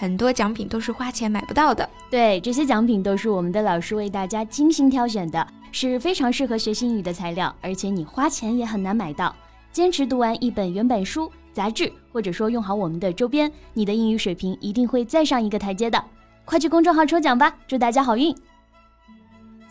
[0.00, 1.88] 很多奖品都是花钱买不到的。
[2.08, 5.44] 对，这些奖品都是我们的老师为大家精心挑选的。
[5.72, 9.34] 是非常适合学英语的材料，而且你花钱也很难买到。
[9.72, 16.02] 坚持读完一本原版书、杂志，或者说用好我们的周边，你的英语水平一定会再上一个台阶的。
[16.44, 18.32] 快去公众号抽奖吧，祝大家好运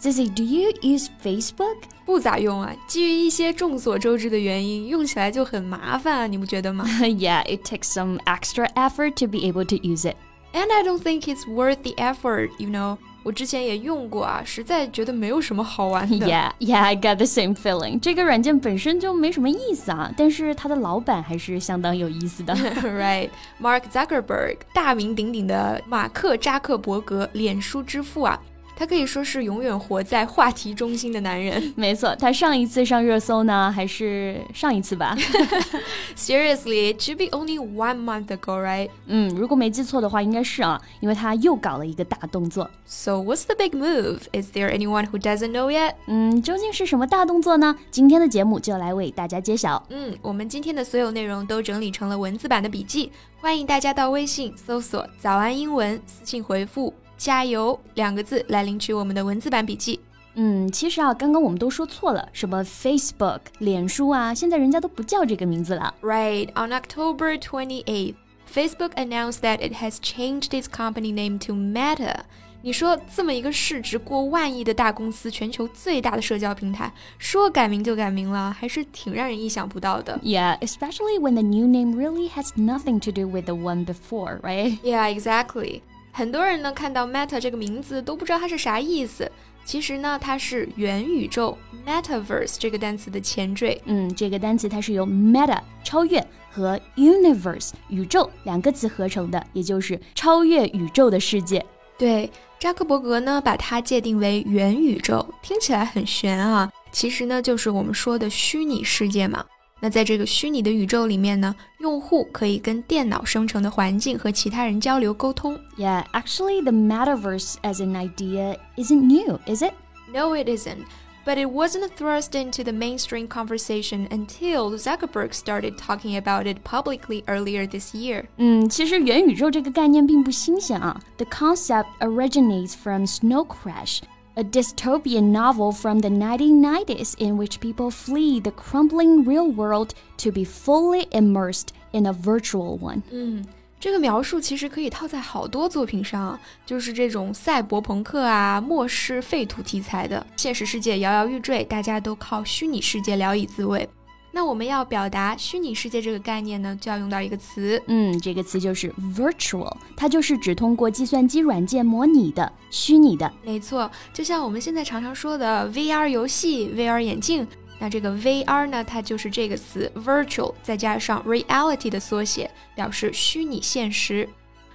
[0.01, 1.77] ！Cici，Do you use Facebook？
[2.05, 6.85] 不咋用啊，基于一些众所周知的原因，用起来就很麻烦啊，你不觉得吗？
[6.85, 10.17] Yeah，it takes some extra effort to be able to use it.
[10.53, 12.99] And I don't think it's worth the effort, you know.
[13.23, 16.27] 我之前也用过啊，实在觉得没有什么好玩的。
[16.27, 18.01] Yeah, yeah, I got the same feeling.
[18.01, 22.53] 这个软件本身就没什么意思啊，但是它的老板还是相当有意思的。
[22.53, 28.43] Right, Mark Zuckerberg，大名鼎鼎的马克扎克伯格，脸书之父啊。
[28.78, 31.62] 他可以说是永远活在话题中心的男人。
[31.76, 35.18] 没错，他上一次上热搜呢，还是上一次吧？
[36.16, 38.90] Seriously, it should be only one month ago, right?
[39.08, 42.70] 嗯，如果没记错的话，应该是啊，因为他又搞了一个大动作。
[42.86, 44.20] So what's the big move?
[44.32, 45.96] Is there anyone who doesn't know yet?
[46.06, 47.76] 嗯，究竟是什么大动作呢？
[47.90, 49.84] 今天的节目就来为大家揭晓。
[49.90, 56.94] 嗯，我们今天的所有内容都整理成了文字版的笔记，欢迎大家到微信搜索“早安英文”，私信回复。
[57.17, 60.01] 加油两个字来领取我们的文字版笔记。
[60.35, 65.95] 嗯，其实啊，刚刚我们都说错了，什么 Facebook 脸书啊，现在人家都不叫这个名字了。
[66.01, 68.15] Right on October 28th,
[68.51, 72.21] Facebook announced that it has changed its company name to Meta。
[72.65, 80.19] 你说这么一个市值过万亿的大公司，全球最大的社交平台，说改名就改名了，还是挺让人意想不到的。
[80.23, 84.79] Yeah, especially when the new name really has nothing to do with the one before, right?
[84.81, 85.83] Yeah, exactly.
[86.18, 89.32] 很多人呢看到 Meta 这个名字都不知道它是啥意思。
[89.64, 91.56] 其实呢，它是元宇宙
[91.86, 93.80] Metaverse 这个单词的前缀。
[93.86, 101.64] 嗯，这个单词它是由 Meta 超越和 Universe 宇宙两个词合成的，也就是超越宇宙的世界。
[102.00, 106.68] 对，扎克伯格呢把它界定为元宇宙，听起来很玄啊。
[106.92, 109.46] 其实呢，就是我们说的虚拟世界嘛。
[109.81, 115.59] 那在这个虚拟的宇宙里面呢，用户可以跟电脑生成的环境和其他人交流沟通。
[115.77, 119.73] Yeah, actually, the metaverse as an idea isn't new, is it?
[120.13, 120.85] No, it isn't.
[121.25, 127.23] But it wasn't thrust into the mainstream conversation until Zuckerberg started talking about it publicly
[127.27, 128.25] earlier this year.
[128.39, 131.01] 嗯，其实元宇宙这个概念并不新鲜啊。
[131.19, 134.01] The concept originates from Snow Crash
[134.37, 140.31] a dystopian novel from the 1990s in which people flee the crumbling real world to
[140.31, 143.03] be fully immersed in a virtual one.
[143.11, 143.45] 嗯，
[143.79, 153.89] 这个描述其实可以套在好多作品上啊，就是这种赛博朋克啊、末世废土题材的，现实世界摇摇欲坠，大家都靠虚拟世界聊以自慰。
[154.38, 163.34] 那我们要表达虚拟世界这个概念呢，就要用到一个词，嗯，这个词就是 virtual，它就是指通过计算机软件模拟的虚拟的。
[163.44, 167.48] 没错，就像我们现在常常说的 VR 游戏、VR 眼镜，
[167.80, 174.30] 那这个 VR 呢，它就是这个词 virtual 再加上 reality 的缩写，表示虚拟现实。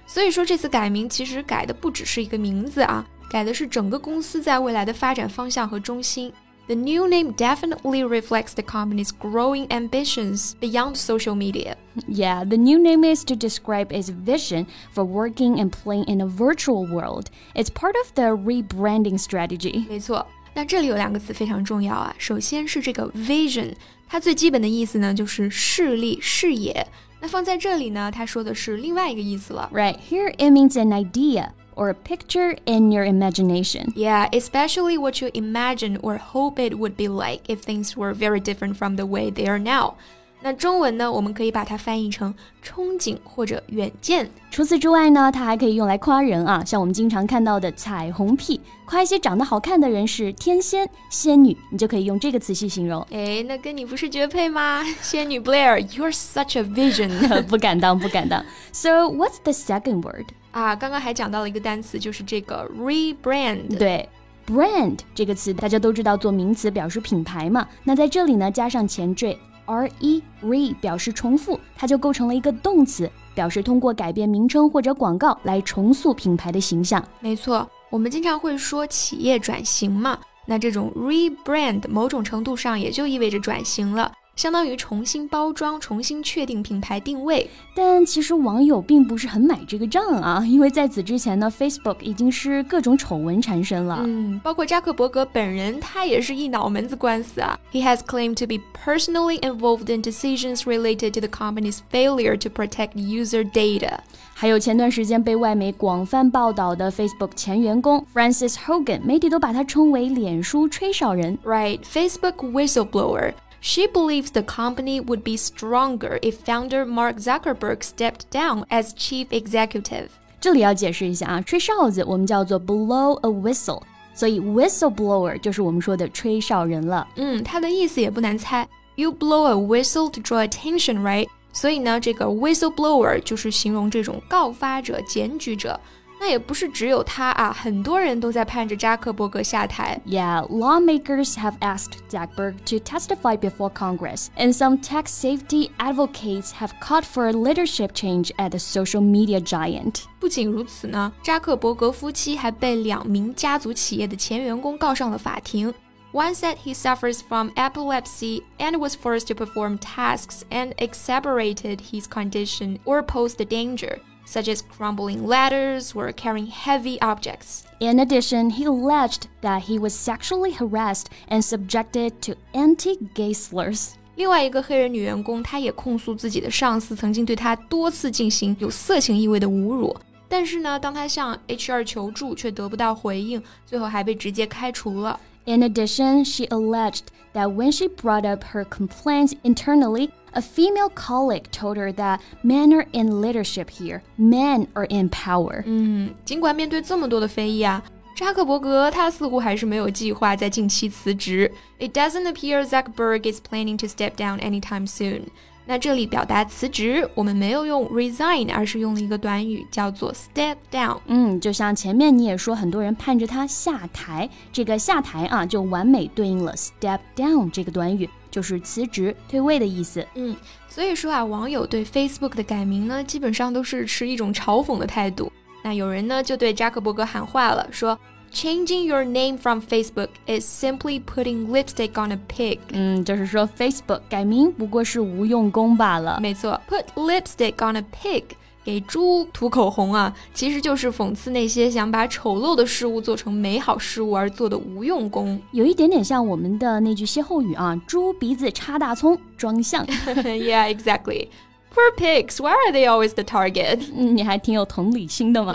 [0.05, 6.33] 所以说这次改名其实改的不只是一个名字啊，改的是整个公司在未来的发展方向和中心。
[6.68, 11.76] The new name definitely reflects the company's growing ambitions beyond social media.
[12.06, 16.26] Yeah, the new name is to describe its vision for working and playing in a
[16.26, 17.30] virtual world.
[17.54, 19.86] It's part of the rebranding strategy.
[19.88, 22.14] 没错，那这里有两个词非常重要啊。
[22.18, 23.72] 首先是这个 vision，
[24.06, 26.86] 它最基本的意思呢就是视力、视野。
[27.20, 29.70] 那放在这里呢，它说的是另外一个意思了。
[29.72, 33.92] Right here, it means an idea or a picture in your imagination.
[33.94, 38.40] Yeah, especially what you imagine or hope it would be like if things were very
[38.40, 39.94] different from the way they are now.
[40.40, 42.32] 那中文呢，我们可以把它翻译成
[42.64, 44.30] 憧憬或者远见。
[44.52, 53.04] 除此之外呢，它还可以用来夸人啊，像我们经常看到的彩虹屁，夸一些长得好看的人是天仙、仙女，你就可以用这个词去形容。
[53.10, 54.84] 哎，那跟你不是绝配吗？
[55.02, 57.42] 仙女 Blair，you're such a vision。
[57.48, 58.44] 不敢当，不敢当。
[58.70, 60.26] So what's the second word？
[60.53, 63.77] 啊，刚刚还讲到了一个单词，就是这个 rebrand。
[63.77, 64.07] 对。
[64.45, 67.65] brand 这个词大家都知道，做名词表示品牌嘛。
[67.81, 77.01] 那在这里呢，加上前缀 re re 表示重复，它就构成了一个动词，表示通过改变名称或者广告来重塑品牌的形象。
[77.21, 80.19] 没错，我们经常会说企业转型嘛。
[80.45, 84.11] 那这种 rebrand 某种程度上也就意味着转型了。
[84.35, 94.01] 相当于重新包装、重新确定品牌定位，但其实网友并不是很买这个账啊，因为在此之前呢，Facebook 已经是各种丑闻缠身了。
[94.03, 97.57] 嗯，包括扎克伯格本人，他也是一脑门子官司啊。
[97.71, 102.93] He has claimed to be personally involved in decisions related to the company's failure to protect
[102.95, 103.99] user data。
[104.35, 111.37] 还有前段时间被外媒广泛报道的 Facebook 前员工 Francis Hogan，媒体都把他称为脸书吹哨人。
[111.45, 113.33] Right，Facebook whistleblower。
[113.62, 120.08] She believes the company would be stronger if founder Mark Zuckerberg stepped down as chief executive.
[120.40, 123.82] 这里要解释一下啊，吹哨子我们叫做 blow a whistle，
[124.14, 127.06] 所以 whistleblower 就是我们说的吹哨人了。
[127.16, 131.26] 嗯，它的意思也不难猜，You blow a whistle to draw attention, right？
[131.52, 135.80] 所以呢，这个 whistleblower 就是形容这种告发者、检举者。
[136.22, 140.00] 那也不是只有他啊，很多人都在盼着扎克伯格下台。
[140.04, 147.04] Yeah, lawmakers have asked Zuckerberg to testify before Congress, and some tech safety advocates have called
[147.04, 150.02] for a leadership change at the social media giant.
[150.18, 155.72] 不仅如此呢，扎克伯格夫妻还被两名家族企业的前员工告上了法庭。
[156.12, 162.78] One said he suffers from epilepsy and was forced to perform tasks and exacerbated his condition
[162.84, 167.63] or posed a danger Such as crumbling ladders or carrying heavy objects.
[167.79, 173.91] In addition, he alleged that he was sexually harassed and subjected to anti-gay slurs.
[174.15, 179.95] 另外一个黑人女员工，她也控诉自己的上司曾经对她多次进行有色情意味的侮辱。
[180.29, 185.19] 但是呢，当她向 HR 求助却得不到回应，最后还被直接开除了。
[185.46, 191.78] In addition, she alleged that when she brought up her complaints internally, a female colleague told
[191.78, 195.62] her that men are in leadership here, men are in power.
[195.64, 197.82] 嗯，尽管面对这么多的非议啊，
[198.14, 201.50] 扎克伯格他似乎还是没有计划在近期辞职。
[201.78, 205.28] It doesn't appear Zuckerberg is planning to step down anytime soon.
[205.65, 210.99] 那这里表达辞职，我们没有用 resign，而是用了一个短语叫做 step down。
[211.05, 220.05] 嗯，就像前面你也说，很多人盼着他下台，这个下台啊，就完美对应了 step down 这个短语，就是辞职、退位的意思。
[220.15, 220.35] 嗯，
[220.67, 225.31] 所以说啊，网友对 Facebook 的改名呢，基本上都是持一种嘲讽的态度。
[225.63, 227.97] 那有人呢就对扎克伯格喊话了，说。
[228.32, 232.58] Changing your name from Facebook is simply putting lipstick on a pig。
[232.72, 236.20] 嗯，就是说 Facebook 改名不过是无用功罢了。
[236.20, 238.24] 没错，put lipstick on a pig，
[238.62, 245.40] 给猪涂口红啊，其实就是讽刺那些想把丑陋的事物做成美好事物而做的无用功。
[245.52, 249.84] 有一点点像我们的那句歇后语啊，猪鼻子插大葱，装像。
[249.86, 251.28] yeah, exactly.
[251.70, 253.78] Poor pigs, why are they always the target？
[253.92, 255.54] 你还挺有同理心的嘛，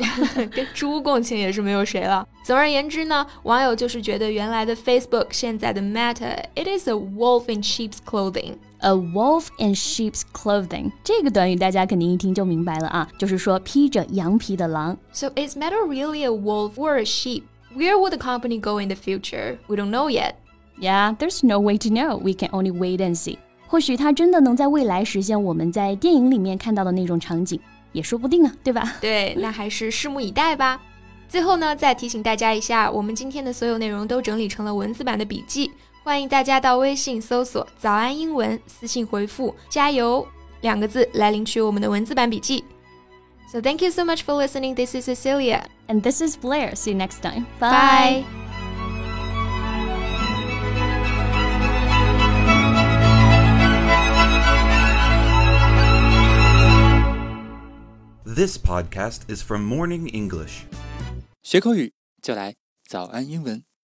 [0.51, 2.25] 跟猪共情也是没有谁了。
[2.47, 14.97] 总而言之呢，网友就是觉得原来的 Facebook，现在的 Meta，it is a wolf in sheep's clothing。A wolf in sheep's clothing，这个短语大家肯定一听就明白了啊，就是说披着羊皮的狼。
[15.13, 17.43] So is Meta really a wolf or a sheep?
[17.73, 19.57] Where will the company go in the future?
[19.67, 20.33] We don't know yet.
[20.77, 22.17] Yeah, there's no way to know.
[22.17, 23.37] We can only wait and see.
[23.67, 27.59] 或许它真的能在未来实现我们在电影里面看到的那种场景，
[27.93, 28.95] 也说不定啊，对吧？
[28.99, 30.81] 对，那还是拭目以待吧。
[31.27, 35.71] 最后呢，再提醒大家一下，我们今天的所有内容都整理成了文字版的笔记，
[36.03, 40.27] 欢迎大家到微信搜索“早安英文”，私信回复“加油”
[40.61, 42.63] 两个字来领取我们的文字版笔记。
[43.51, 44.75] So thank you so much for listening.
[44.75, 46.75] This is Cecilia, and this is Blair.
[46.75, 47.45] See you next time.
[47.59, 48.23] Bye.
[58.25, 60.65] This podcast is from Morning English.
[61.50, 63.64] 学口语就来早安英文。